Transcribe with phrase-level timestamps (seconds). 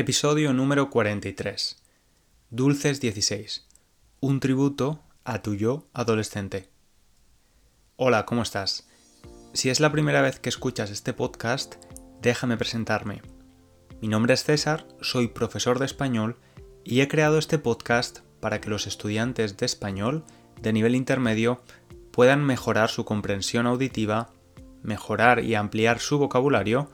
[0.00, 1.82] Episodio número 43.
[2.50, 3.66] Dulces 16.
[4.20, 6.68] Un tributo a tu yo adolescente.
[7.96, 8.86] Hola, ¿cómo estás?
[9.54, 11.74] Si es la primera vez que escuchas este podcast,
[12.22, 13.22] déjame presentarme.
[14.00, 16.36] Mi nombre es César, soy profesor de español
[16.84, 20.22] y he creado este podcast para que los estudiantes de español
[20.62, 21.60] de nivel intermedio
[22.12, 24.30] puedan mejorar su comprensión auditiva,
[24.80, 26.88] mejorar y ampliar su vocabulario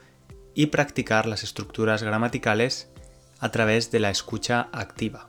[0.54, 2.93] y practicar las estructuras gramaticales
[3.44, 5.28] a través de la escucha activa.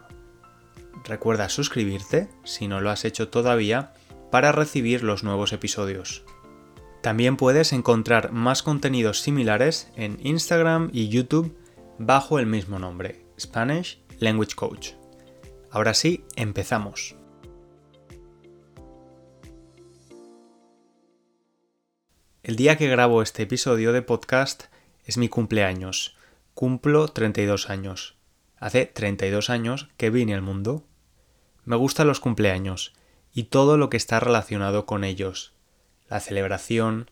[1.03, 3.91] Recuerda suscribirte, si no lo has hecho todavía,
[4.31, 6.23] para recibir los nuevos episodios.
[7.02, 11.58] También puedes encontrar más contenidos similares en Instagram y YouTube
[11.99, 14.91] bajo el mismo nombre, Spanish Language Coach.
[15.71, 17.17] Ahora sí, empezamos.
[22.44, 24.64] El día que grabo este episodio de podcast
[25.06, 26.17] es mi cumpleaños.
[26.56, 28.17] Cumplo 32 años.
[28.58, 30.83] Hace 32 años que vine al mundo.
[31.66, 32.95] Me gustan los cumpleaños
[33.31, 35.53] y todo lo que está relacionado con ellos.
[36.09, 37.11] La celebración,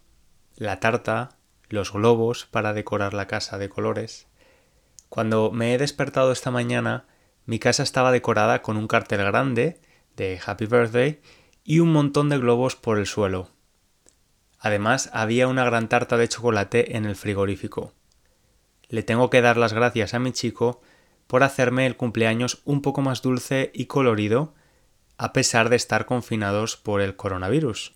[0.56, 1.38] la tarta,
[1.70, 4.26] los globos para decorar la casa de colores.
[5.10, 7.06] Cuando me he despertado esta mañana,
[7.46, 9.80] mi casa estaba decorada con un cartel grande
[10.16, 11.22] de Happy Birthday
[11.64, 13.52] y un montón de globos por el suelo.
[14.60, 17.94] Además, había una gran tarta de chocolate en el frigorífico.
[18.90, 20.82] Le tengo que dar las gracias a mi chico
[21.28, 24.56] por hacerme el cumpleaños un poco más dulce y colorido,
[25.18, 27.94] a pesar de estar confinados por el coronavirus.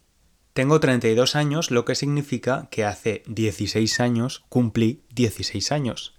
[0.53, 6.15] Tengo 32 años, lo que significa que hace 16 años cumplí 16 años.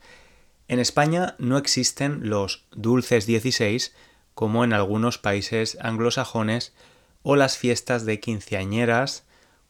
[0.67, 3.95] En España no existen los dulces 16
[4.34, 6.75] como en algunos países anglosajones
[7.22, 9.25] o las fiestas de quinceañeras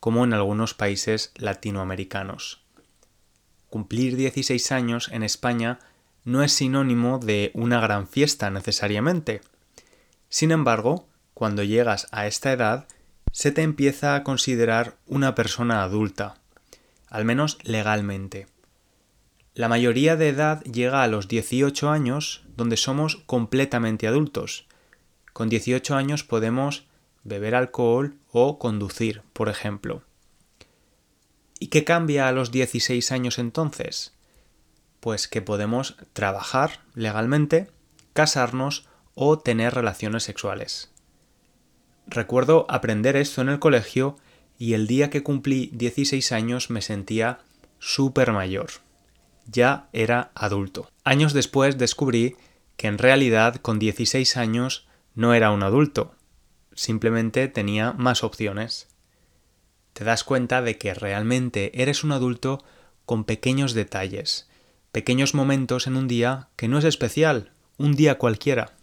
[0.04, 2.60] como en algunos países latinoamericanos.
[3.70, 5.78] Cumplir 16 años en España
[6.24, 9.40] no es sinónimo de una gran fiesta necesariamente.
[10.28, 12.86] Sin embargo, cuando llegas a esta edad,
[13.32, 16.34] se te empieza a considerar una persona adulta,
[17.08, 18.46] al menos legalmente.
[19.54, 24.66] La mayoría de edad llega a los 18 años, donde somos completamente adultos.
[25.32, 26.84] Con 18 años podemos
[27.24, 30.02] beber alcohol o conducir, por ejemplo.
[31.58, 34.14] ¿Y qué cambia a los 16 años entonces?
[35.00, 37.70] Pues que podemos trabajar legalmente,
[38.12, 40.90] casarnos o tener relaciones sexuales.
[42.06, 44.16] Recuerdo aprender esto en el colegio
[44.58, 47.40] y el día que cumplí 16 años me sentía
[47.78, 48.70] súper mayor.
[49.46, 50.90] Ya era adulto.
[51.02, 52.36] Años después descubrí
[52.76, 56.14] que en realidad con 16 años no era un adulto,
[56.74, 58.88] simplemente tenía más opciones.
[59.92, 62.64] Te das cuenta de que realmente eres un adulto
[63.06, 64.48] con pequeños detalles,
[64.92, 68.74] pequeños momentos en un día que no es especial, un día cualquiera.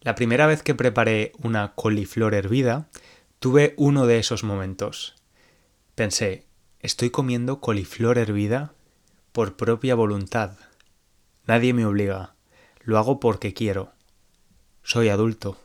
[0.00, 2.88] La primera vez que preparé una coliflor hervida,
[3.38, 5.14] tuve uno de esos momentos.
[5.94, 6.46] Pensé,
[6.80, 8.74] estoy comiendo coliflor hervida
[9.32, 10.58] por propia voluntad.
[11.46, 12.34] Nadie me obliga.
[12.82, 13.92] Lo hago porque quiero.
[14.82, 15.58] Soy adulto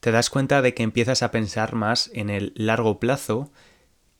[0.00, 3.50] te das cuenta de que empiezas a pensar más en el largo plazo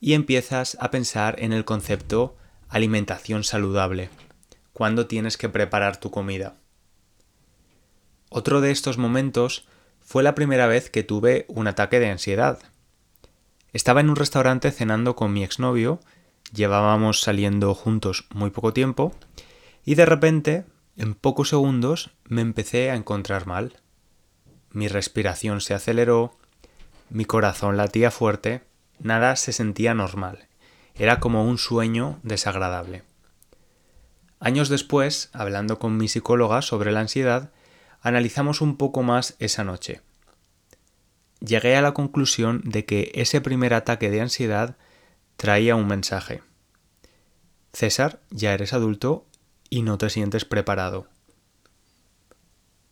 [0.01, 2.37] y empiezas a pensar en el concepto
[2.69, 4.11] alimentación saludable,
[4.73, 6.57] cuando tienes que preparar tu comida.
[8.29, 9.67] Otro de estos momentos
[10.01, 12.59] fue la primera vez que tuve un ataque de ansiedad.
[13.73, 16.01] Estaba en un restaurante cenando con mi exnovio,
[16.53, 19.15] llevábamos saliendo juntos muy poco tiempo,
[19.85, 20.65] y de repente,
[20.97, 23.75] en pocos segundos, me empecé a encontrar mal
[24.71, 26.37] mi respiración se aceleró,
[27.11, 28.63] mi corazón latía fuerte,
[28.99, 30.47] nada se sentía normal.
[30.95, 33.03] Era como un sueño desagradable.
[34.41, 37.51] Años después, hablando con mi psicóloga sobre la ansiedad,
[38.01, 40.01] analizamos un poco más esa noche.
[41.41, 44.77] Llegué a la conclusión de que ese primer ataque de ansiedad
[45.37, 46.43] traía un mensaje.
[47.73, 49.27] César, ya eres adulto
[49.71, 51.09] y no te sientes preparado.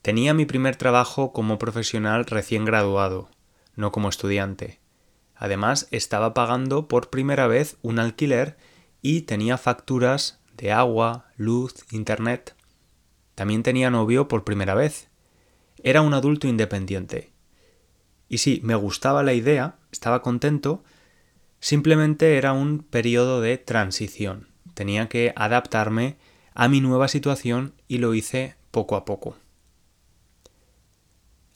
[0.06, 3.28] Tenía mi primer trabajo como profesional recién graduado,
[3.74, 4.78] no como estudiante.
[5.34, 8.56] Además, estaba pagando por primera vez un alquiler
[9.02, 12.54] y tenía facturas de agua, luz, internet.
[13.34, 15.08] También tenía novio por primera vez.
[15.82, 17.32] Era un adulto independiente.
[18.28, 20.84] Y sí, me gustaba la idea, estaba contento,
[21.58, 24.46] simplemente era un periodo de transición.
[24.74, 26.16] Tenía que adaptarme
[26.54, 29.36] a mi nueva situación y lo hice poco a poco.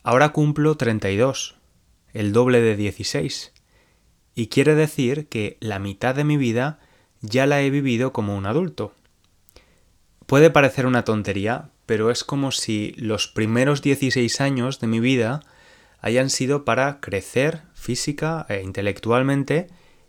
[0.02, 1.56] Ahora cumplo 32,
[2.14, 3.52] el doble de 16,
[4.34, 6.78] y quiere decir que la mitad de mi vida
[7.20, 8.94] ya la he vivido como un adulto.
[10.24, 15.42] Puede parecer una tontería, pero es como si los primeros 16 años de mi vida
[16.00, 19.66] hayan sido para crecer física e intelectualmente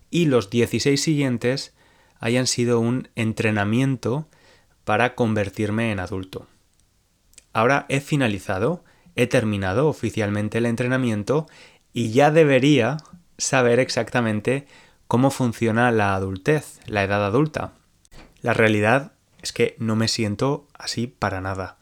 [0.10, 1.74] y los 16 siguientes
[2.20, 4.30] hayan sido un entrenamiento
[4.86, 6.48] para convertirme en adulto.
[7.52, 8.86] Ahora he finalizado,
[9.16, 11.48] he terminado oficialmente el entrenamiento
[11.94, 12.98] y ya debería
[13.38, 14.68] saber exactamente
[15.08, 17.74] cómo funciona la adultez, la edad adulta.
[18.42, 21.78] La realidad es que no me siento así para nada.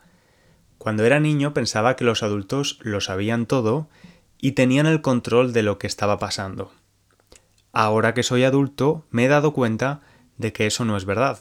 [0.78, 3.90] Cuando era niño pensaba que los adultos lo sabían todo
[4.40, 6.72] y tenían el control de lo que estaba pasando.
[7.72, 10.02] Ahora que soy adulto me he dado cuenta
[10.38, 11.40] de que eso no es verdad.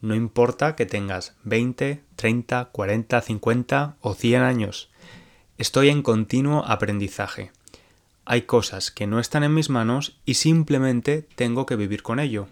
[0.00, 4.90] No importa que tengas 20, 30, 40, 50 o 100 años.
[5.58, 7.50] Estoy en continuo aprendizaje.
[8.24, 12.46] Hay cosas que no están en mis manos y simplemente tengo que vivir con ello.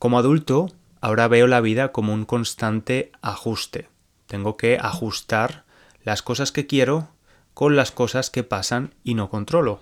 [0.00, 3.88] Como adulto, ahora veo la vida como un constante ajuste.
[4.26, 5.64] Tengo que ajustar
[6.02, 7.10] las cosas que quiero
[7.54, 9.80] con las cosas que pasan y no controlo.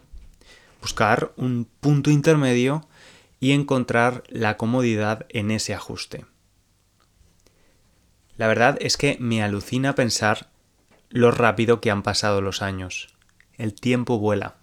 [0.82, 2.86] Buscar un punto intermedio
[3.40, 6.26] y encontrar la comodidad en ese ajuste.
[8.36, 10.52] La verdad es que me alucina pensar
[11.14, 13.14] lo rápido que han pasado los años
[13.56, 14.56] el tiempo vuela.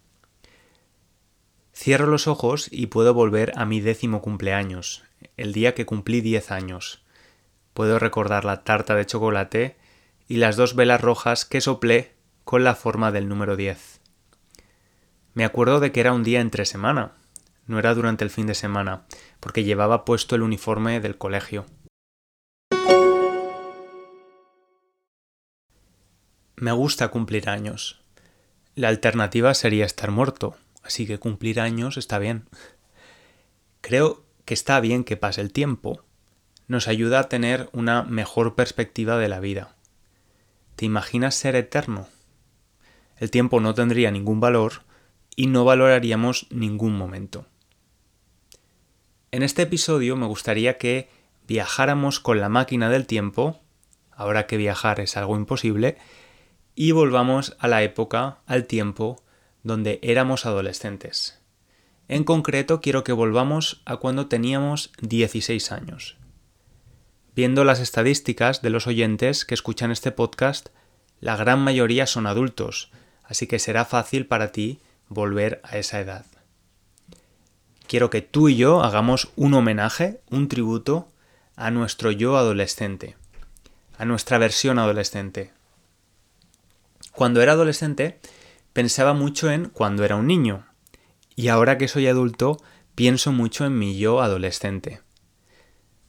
[1.73, 5.03] Cierro los ojos y puedo volver a mi décimo cumpleaños,
[5.37, 7.01] el día que cumplí diez años.
[7.73, 9.77] Puedo recordar la tarta de chocolate
[10.27, 12.11] y las dos velas rojas que soplé
[12.43, 14.01] con la forma del número diez.
[15.33, 17.13] Me acuerdo de que era un día entre semana,
[17.65, 19.05] no era durante el fin de semana,
[19.39, 21.65] porque llevaba puesto el uniforme del colegio.
[26.61, 28.03] Me gusta cumplir años.
[28.75, 32.47] La alternativa sería estar muerto, así que cumplir años está bien.
[33.81, 36.03] Creo que está bien que pase el tiempo.
[36.67, 39.75] Nos ayuda a tener una mejor perspectiva de la vida.
[40.75, 42.07] ¿Te imaginas ser eterno?
[43.17, 44.83] El tiempo no tendría ningún valor
[45.35, 47.47] y no valoraríamos ningún momento.
[49.31, 51.09] En este episodio me gustaría que
[51.47, 53.59] viajáramos con la máquina del tiempo,
[54.11, 55.97] ahora que viajar es algo imposible,
[56.81, 59.21] y volvamos a la época, al tiempo,
[59.61, 61.39] donde éramos adolescentes.
[62.07, 66.17] En concreto, quiero que volvamos a cuando teníamos 16 años.
[67.35, 70.69] Viendo las estadísticas de los oyentes que escuchan este podcast,
[71.19, 72.89] la gran mayoría son adultos,
[73.25, 76.25] así que será fácil para ti volver a esa edad.
[77.85, 81.09] Quiero que tú y yo hagamos un homenaje, un tributo
[81.55, 83.17] a nuestro yo adolescente,
[83.99, 85.51] a nuestra versión adolescente,
[87.11, 88.19] cuando era adolescente
[88.73, 90.65] pensaba mucho en cuando era un niño
[91.35, 92.61] y ahora que soy adulto
[92.95, 95.01] pienso mucho en mi yo adolescente.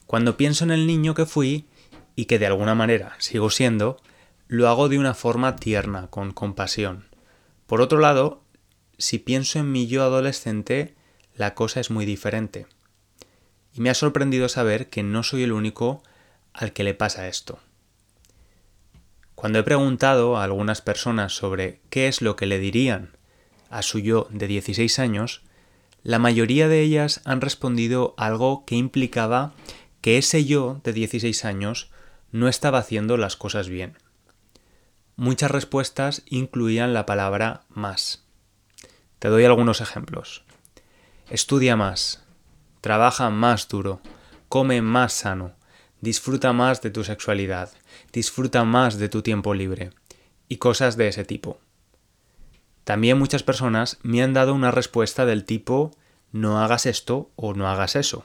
[0.06, 1.66] Cuando pienso en el niño que fui
[2.16, 4.00] y que de alguna manera sigo siendo,
[4.46, 7.06] lo hago de una forma tierna, con compasión.
[7.66, 8.43] Por otro lado,
[8.99, 10.94] si pienso en mi yo adolescente,
[11.34, 12.66] la cosa es muy diferente.
[13.72, 16.02] Y me ha sorprendido saber que no soy el único
[16.52, 17.58] al que le pasa esto.
[19.43, 23.17] Cuando he preguntado a algunas personas sobre qué es lo que le dirían
[23.71, 25.43] a su yo de 16 años,
[26.05, 29.52] la mayoría de ellas han respondido algo que implicaba
[30.00, 31.90] que ese yo de 16 años
[32.31, 33.99] no estaba haciendo las cosas bien.
[35.16, 38.25] Muchas respuestas incluían la palabra más.
[39.19, 40.45] Te doy algunos ejemplos.
[41.28, 42.23] Estudia más,
[42.81, 44.00] trabaja más duro,
[44.49, 45.57] come más sano,
[46.00, 47.71] disfruta más de tu sexualidad,
[48.12, 49.90] disfruta más de tu tiempo libre
[50.49, 51.59] y cosas de ese tipo.
[52.85, 55.92] También muchas personas me han dado una respuesta del tipo
[56.33, 58.25] no hagas esto o no hagas eso.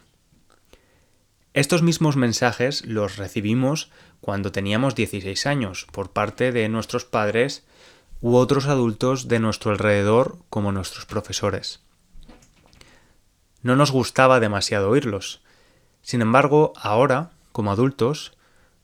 [1.54, 3.92] Estos mismos mensajes los recibimos
[4.22, 7.66] cuando teníamos 16 años por parte de nuestros padres
[8.22, 11.82] u otros adultos de nuestro alrededor como nuestros profesores.
[13.62, 15.42] No nos gustaba demasiado oírlos.
[16.02, 18.34] Sin embargo, ahora, como adultos,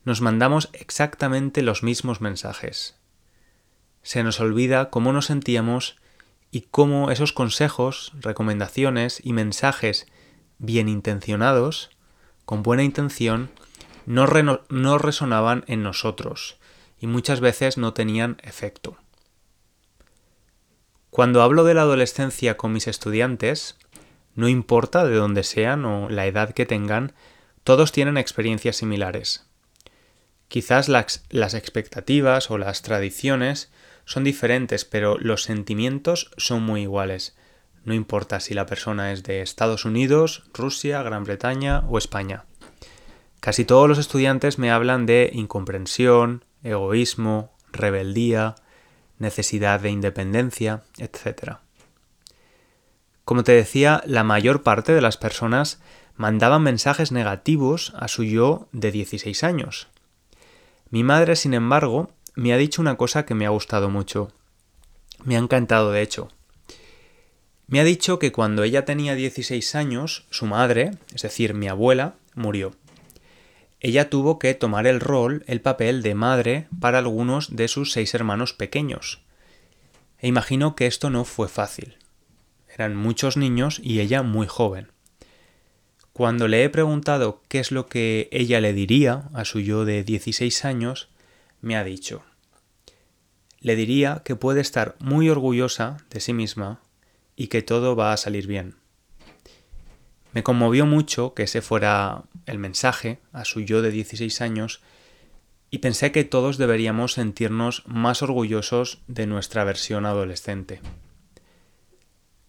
[0.06, 2.98] nos mandamos exactamente los mismos mensajes.
[4.02, 5.98] Se nos olvida cómo nos sentíamos
[6.52, 10.08] y cómo esos consejos, recomendaciones y mensajes
[10.60, 11.90] bien intencionados,
[12.46, 13.50] con buena intención,
[14.06, 14.28] no,
[14.70, 16.58] no, resonaban en nosotros
[17.00, 18.98] y muchas veces no tenían efecto.
[21.10, 23.78] Cuando hablo de la adolescencia con mis estudiantes,
[24.36, 27.14] no importa de dónde sean o la edad que tengan,
[27.64, 29.46] todos tienen experiencias similares.
[30.54, 31.24] Quizás las,
[31.56, 33.72] expectativas o las tradiciones
[34.06, 37.36] son diferentes, pero los sentimientos son muy iguales.
[37.86, 42.46] No importa si la persona es de Estados Unidos, Rusia, Gran Bretaña o España.
[43.40, 48.54] Casi todos los estudiantes me hablan de incomprensión, egoísmo, rebeldía,
[49.18, 51.54] necesidad de independencia, etc.
[53.26, 55.82] Como te decía, la mayor parte de las personas
[56.16, 59.88] mandaban mensajes negativos a su yo de 16 años.
[60.94, 64.32] Mi madre, sin embargo, me ha dicho una cosa que me ha gustado mucho.
[65.24, 66.30] Me ha encantado, de hecho.
[67.66, 72.14] Me ha dicho que cuando ella tenía 16 años, su madre, es decir, mi abuela,
[72.36, 72.76] murió.
[73.80, 78.14] Ella tuvo que tomar el rol, el papel de madre para algunos de sus seis
[78.14, 79.24] hermanos pequeños.
[80.20, 81.98] E imagino que esto no fue fácil.
[82.72, 84.93] Eran muchos niños y ella muy joven.
[86.14, 90.04] Cuando le he preguntado qué es lo que ella le diría a su yo de
[90.04, 91.10] 16 años,
[91.60, 92.22] me ha dicho,
[93.62, 96.82] le diría que puede estar muy orgullosa de sí misma
[97.36, 98.76] y que todo va a salir bien.
[100.34, 104.82] Me conmovió mucho que ese fuera el mensaje a su yo de 16 años
[105.72, 110.80] y pensé que todos deberíamos sentirnos más orgullosos de nuestra versión adolescente.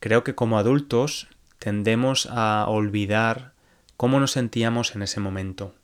[0.01, 1.29] Creo que como adultos
[1.59, 3.54] tendemos a olvidar
[3.97, 5.75] cómo nos sentíamos en ese momento.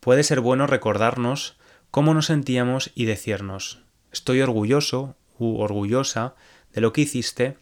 [0.00, 1.56] Puede ser bueno recordarnos
[1.90, 6.34] cómo nos sentíamos y decirnos, estoy orgulloso u orgullosa
[6.72, 7.56] de lo que hiciste,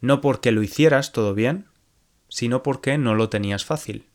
[0.00, 1.66] no porque lo hicieras todo bien,
[2.28, 4.06] sino porque no lo tenías fácil.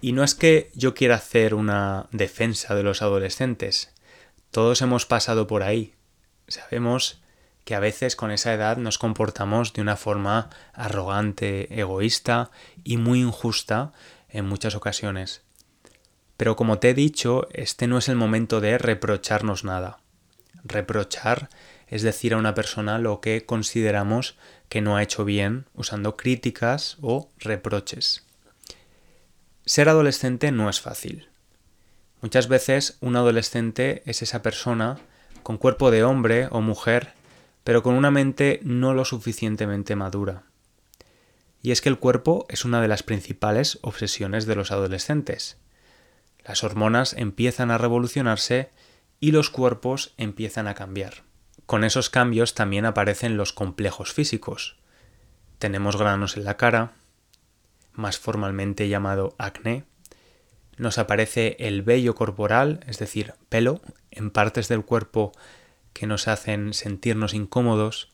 [0.00, 3.94] Y no es que yo quiera hacer una defensa de los adolescentes.
[4.50, 5.94] Todos hemos pasado por ahí.
[6.48, 7.20] Sabemos
[7.64, 12.50] que a veces con esa edad nos comportamos de una forma arrogante, egoísta
[12.84, 13.92] y muy injusta
[14.28, 15.42] en muchas ocasiones.
[16.36, 19.98] Pero como te he dicho, este no es el momento de reprocharnos nada.
[20.64, 21.48] Reprochar
[21.86, 24.36] es decir a una persona lo que consideramos
[24.68, 28.26] que no ha hecho bien usando críticas o reproches.
[29.64, 31.28] Ser adolescente no es fácil.
[32.20, 34.98] Muchas veces un adolescente es esa persona
[35.44, 37.12] con cuerpo de hombre o mujer,
[37.62, 40.42] pero con una mente no lo suficientemente madura.
[41.62, 45.58] Y es que el cuerpo es una de las principales obsesiones de los adolescentes.
[46.44, 48.70] Las hormonas empiezan a revolucionarse
[49.20, 51.22] y los cuerpos empiezan a cambiar.
[51.66, 54.76] Con esos cambios también aparecen los complejos físicos.
[55.58, 56.92] Tenemos granos en la cara,
[57.92, 59.84] más formalmente llamado acné.
[60.76, 65.32] Nos aparece el vello corporal, es decir, pelo, en partes del cuerpo
[65.92, 68.10] que nos hacen sentirnos incómodos.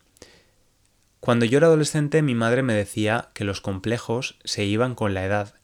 [1.20, 5.24] Cuando yo era adolescente mi madre me decía que los complejos se iban con la
[5.24, 5.54] edad.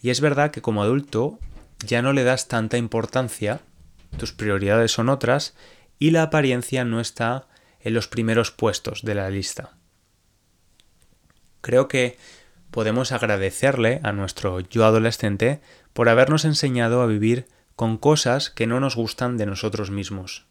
[0.00, 1.38] Y es verdad que como adulto
[1.84, 3.60] ya no le das tanta importancia,
[4.16, 5.54] tus prioridades son otras
[5.98, 7.46] y la apariencia no está
[7.80, 9.76] en los primeros puestos de la lista.
[11.60, 12.18] Creo que
[12.70, 15.60] podemos agradecerle a nuestro yo adolescente
[15.92, 20.46] por habernos enseñado a vivir con cosas que no nos gustan de nosotros mismos,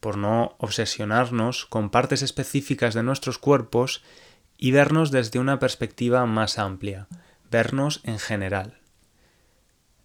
[0.00, 4.02] por no obsesionarnos con partes específicas de nuestros cuerpos
[4.56, 7.08] y vernos desde una perspectiva más amplia,
[7.50, 8.80] vernos en general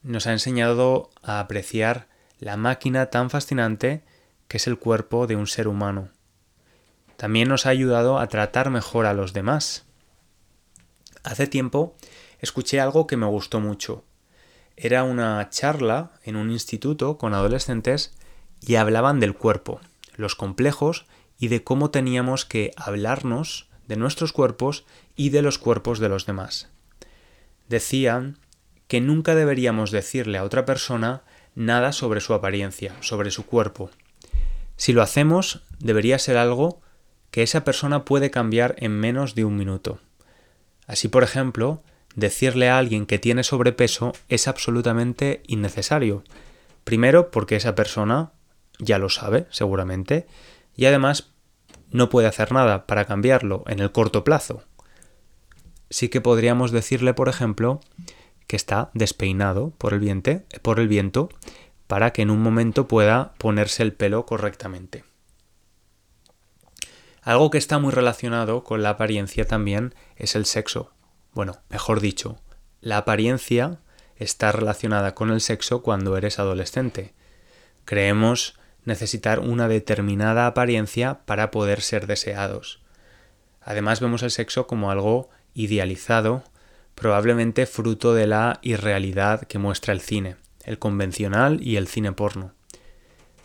[0.05, 2.07] nos ha enseñado a apreciar
[2.39, 4.03] la máquina tan fascinante
[4.47, 6.09] que es el cuerpo de un ser humano.
[7.17, 9.85] También nos ha ayudado a tratar mejor a los demás.
[11.23, 11.95] Hace tiempo
[12.39, 14.03] escuché algo que me gustó mucho.
[14.77, 18.13] Era una charla en un instituto con adolescentes
[18.61, 19.79] y hablaban del cuerpo,
[20.15, 21.05] los complejos
[21.39, 26.25] y de cómo teníamos que hablarnos de nuestros cuerpos y de los cuerpos de los
[26.25, 26.69] demás.
[27.69, 28.37] Decían
[28.87, 31.23] que nunca deberíamos decirle a otra persona
[31.55, 33.89] nada sobre su apariencia, sobre su cuerpo.
[34.77, 36.81] Si lo hacemos, debería ser algo
[37.31, 39.99] que esa persona puede cambiar en menos de un minuto.
[40.85, 41.81] Así, por ejemplo,
[42.15, 46.23] decirle a alguien que tiene sobrepeso es absolutamente innecesario.
[46.83, 48.31] Primero, porque esa persona
[48.79, 50.27] ya lo sabe, seguramente,
[50.75, 51.31] y además
[51.91, 54.63] no puede hacer nada para cambiarlo en el corto plazo.
[55.89, 57.79] Sí que podríamos decirle, por ejemplo,
[58.47, 61.29] que está despeinado por el, viento,
[61.87, 65.03] para que en un momento pueda ponerse el pelo correctamente.
[67.21, 70.91] Algo que está muy relacionado con la apariencia también es el sexo.
[71.35, 72.37] Bueno, mejor dicho,
[72.79, 73.79] la apariencia
[74.15, 77.13] está relacionada con el sexo cuando eres adolescente.
[77.83, 82.81] Creemos necesitar una determinada apariencia para poder ser deseados.
[83.61, 86.43] Además vemos el sexo como algo idealizado
[86.95, 92.53] probablemente fruto de la irrealidad que muestra el cine, el convencional y el cine porno.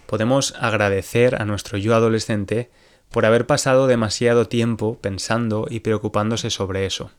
[0.06, 2.70] Podemos agradecer a nuestro yo adolescente
[3.10, 7.10] por haber pasado demasiado tiempo pensando y preocupándose sobre eso.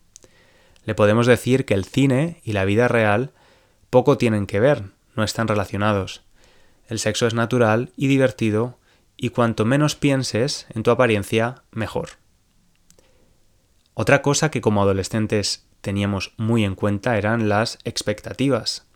[0.83, 3.31] Le podemos decir que el cine y la vida real
[3.89, 4.85] poco tienen que ver,
[5.15, 6.23] no están relacionados.
[6.87, 8.79] El sexo es natural y divertido,
[9.17, 12.11] y cuanto menos pienses en tu apariencia, mejor.
[13.93, 18.87] Otra cosa que como adolescentes teníamos muy en cuenta eran las expectativas,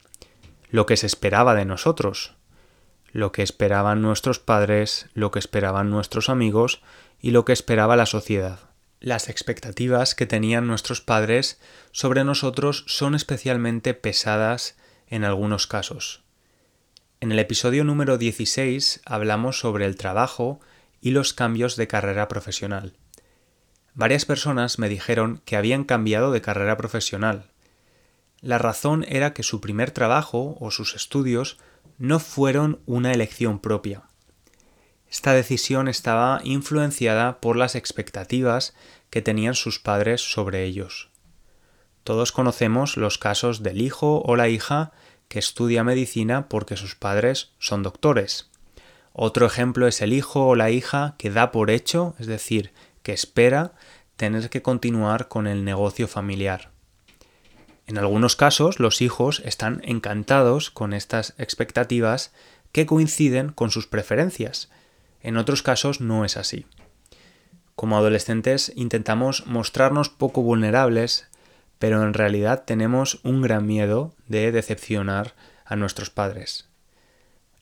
[0.69, 2.35] lo que se esperaba de nosotros,
[3.11, 6.81] lo que esperaban nuestros padres, lo que esperaban nuestros amigos
[7.19, 8.59] y lo que esperaba la sociedad.
[8.99, 11.59] Las expectativas que tenían nuestros padres
[11.91, 16.23] sobre nosotros son especialmente pesadas en algunos casos.
[17.19, 20.59] En el episodio número 16 hablamos sobre el trabajo
[21.01, 22.97] y los cambios de carrera profesional.
[23.93, 27.51] Varias personas me dijeron que habían cambiado de carrera profesional.
[28.41, 31.57] La razón era que su primer trabajo o sus estudios
[31.97, 34.03] no fueron una elección propia.
[35.15, 38.75] Esta decisión estaba influenciada por las expectativas
[39.09, 41.09] que tenían sus padres sobre ellos.
[42.03, 44.91] Todos conocemos los casos del hijo o la hija
[45.29, 48.49] que estudia medicina porque sus padres son doctores.
[49.13, 53.13] Otro ejemplo es el hijo o la hija que da por hecho, es decir, que
[53.13, 53.71] espera
[54.17, 56.71] tener que continuar con el negocio familiar.
[57.87, 62.33] En algunos casos los hijos están encantados con estas expectativas
[62.73, 64.69] que coinciden con sus preferencias.
[65.25, 66.67] En otros casos no es así.
[67.75, 71.27] Como adolescentes intentamos mostrarnos poco vulnerables
[71.79, 75.33] pero en realidad tenemos un gran miedo de decepcionar
[75.65, 76.67] a nuestros padres.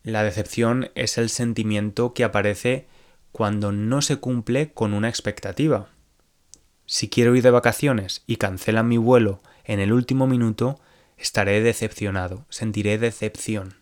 [0.04, 2.88] La decepción es el sentimiento que aparece
[3.32, 5.88] cuando no se cumple con una expectativa.
[6.86, 10.80] Si quiero ir de vacaciones y cancelan mi vuelo en el último minuto,
[11.18, 13.76] estaré decepcionado, sentiré decepción.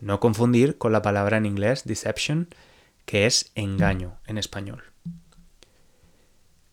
[0.00, 2.48] No confundir con la palabra en inglés deception,
[3.04, 4.84] que es engaño en español.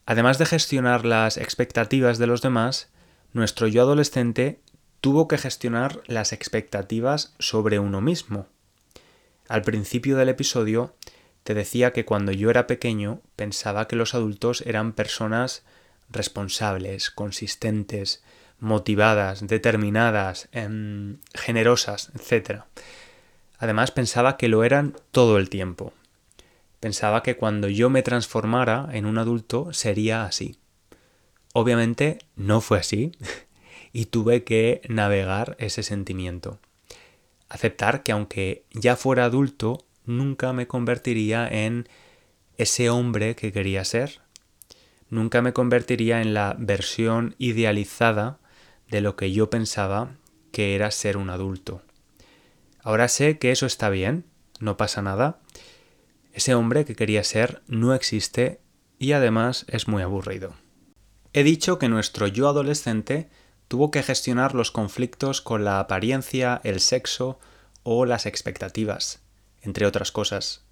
[0.06, 2.90] Además de gestionar las expectativas de los demás,
[3.34, 4.60] nuestro yo adolescente
[5.02, 8.48] tuvo que gestionar las expectativas sobre uno mismo.
[9.48, 10.96] Al principio del episodio
[11.44, 15.64] te decía que cuando yo era pequeño pensaba que los adultos eran personas
[16.10, 18.24] responsables, consistentes,
[18.60, 22.64] motivadas, determinadas, em, generosas, etc.
[23.58, 25.94] Además pensaba que lo eran todo el tiempo.
[26.80, 30.58] Pensaba que cuando yo me transformara en un adulto sería así.
[31.54, 33.12] Obviamente no fue así
[33.94, 36.60] y tuve que navegar ese sentimiento.
[37.50, 41.90] Aceptar que aunque ya fuera adulto, nunca me convertiría en
[42.58, 44.22] ese hombre que quería ser.
[45.10, 48.40] Nunca me convertiría en la versión idealizada
[48.90, 50.12] de lo que yo pensaba
[50.52, 51.82] que era ser un adulto.
[52.82, 54.26] Ahora sé que eso está bien,
[54.60, 55.40] no pasa nada,
[56.34, 58.62] ese hombre que quería ser no existe
[58.98, 60.54] y además es muy aburrido.
[61.34, 63.30] He dicho que nuestro yo adolescente
[63.68, 67.40] tuvo que gestionar los conflictos con la apariencia, el sexo
[67.84, 69.22] o las expectativas,
[69.62, 70.64] entre otras cosas.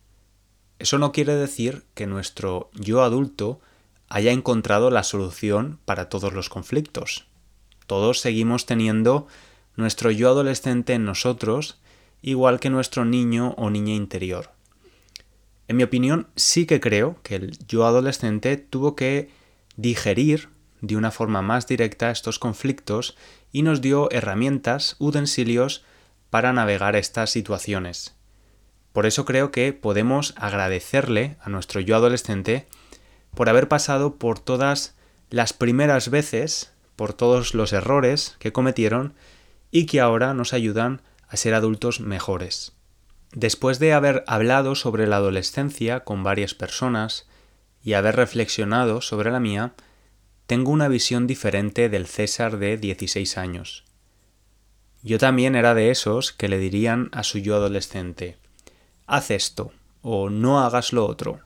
[0.79, 3.61] Eso no quiere decir que nuestro yo adulto
[4.09, 7.27] haya encontrado la solución para todos los conflictos.
[7.87, 9.27] Todos seguimos teniendo
[9.75, 11.79] nuestro yo adolescente en nosotros,
[12.21, 14.56] igual que nuestro niño o niña interior.
[15.67, 19.29] En mi opinión, sí que creo que el yo adolescente tuvo que
[19.75, 20.49] digerir
[20.81, 23.17] de una forma más directa estos conflictos
[23.51, 25.83] y nos dio herramientas, utensilios
[26.29, 28.15] para navegar estas situaciones.
[28.93, 32.67] Por eso creo que podemos agradecerle a nuestro yo adolescente
[33.35, 34.95] por haber pasado por todas
[35.29, 39.13] las primeras veces, por todos los errores que cometieron
[39.69, 42.76] y que ahora nos ayudan a ser adultos mejores.
[43.33, 47.27] Después de haber hablado sobre la adolescencia con varias personas
[47.83, 49.73] y haber reflexionado sobre la mía,
[50.45, 53.83] tengo una visión diferente del César de 16 años.
[55.03, 58.37] Yo también era de esos que le dirían a su yo adolescente,
[59.05, 61.39] haz esto o no hagas lo otro.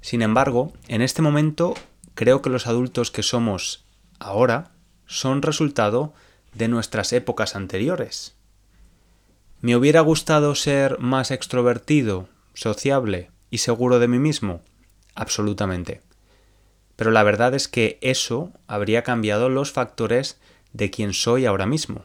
[0.00, 1.74] Sin embargo, en este momento
[2.14, 3.84] creo que los adultos que somos
[4.20, 4.70] ahora
[5.06, 6.14] son resultado
[6.54, 8.35] de nuestras épocas anteriores.
[9.66, 14.62] ¿Me hubiera gustado ser más extrovertido, sociable y seguro de mí mismo?
[15.16, 16.02] Absolutamente.
[16.94, 20.38] Pero la verdad es que eso habría cambiado los factores
[20.72, 22.04] de quien soy ahora mismo.